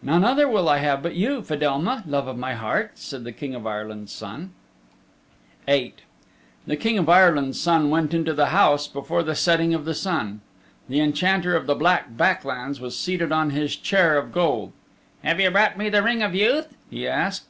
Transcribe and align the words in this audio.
"None 0.00 0.24
other 0.24 0.48
will 0.48 0.70
I 0.70 0.78
have 0.78 1.02
but 1.02 1.16
you, 1.16 1.42
Fedelma, 1.42 2.02
love 2.06 2.28
of 2.28 2.38
my 2.38 2.54
heart," 2.54 2.92
said 2.94 3.24
the 3.24 3.30
King 3.32 3.54
of 3.54 3.66
Ireland's 3.66 4.10
Son. 4.10 4.54
VIII 5.66 5.96
The 6.66 6.78
King 6.78 6.96
of 6.96 7.10
Ireland's 7.10 7.60
Son 7.60 7.90
went 7.90 8.14
into 8.14 8.32
the 8.32 8.46
house 8.46 8.88
before 8.88 9.22
the 9.22 9.34
setting 9.34 9.74
of 9.74 9.84
the 9.84 9.92
sun. 9.92 10.40
The 10.88 11.00
Enchanter 11.00 11.54
of 11.54 11.66
the 11.66 11.74
Black 11.74 12.16
Back 12.16 12.42
Lands 12.42 12.80
was 12.80 12.98
seated 12.98 13.32
on 13.32 13.50
his 13.50 13.76
chair 13.76 14.16
of 14.16 14.32
gold. 14.32 14.72
"Have 15.22 15.40
you 15.42 15.50
brought 15.50 15.76
me 15.76 15.90
the 15.90 16.02
Ring 16.02 16.22
of 16.22 16.34
Youth?" 16.34 16.74
he 16.88 17.06
asked. 17.06 17.44